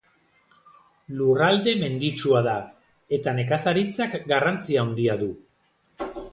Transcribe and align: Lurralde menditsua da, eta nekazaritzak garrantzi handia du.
Lurralde 1.19 1.75
menditsua 1.83 2.41
da, 2.49 2.57
eta 3.19 3.35
nekazaritzak 3.43 4.19
garrantzi 4.35 4.83
handia 4.87 5.23
du. 5.25 5.33